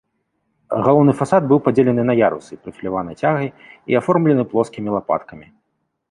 Галоўны 0.85 1.11
фасад 1.19 1.41
быў 1.49 1.59
падзелены 1.65 2.05
на 2.09 2.15
ярусы 2.19 2.53
прафіляванай 2.63 3.15
цягай 3.25 3.49
і 3.93 3.99
аформлены 3.99 4.43
плоскімі 4.55 4.89
лапаткамі. 4.97 5.47